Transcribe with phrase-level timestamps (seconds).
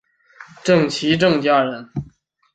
[0.63, 1.87] 郑琦郑家人。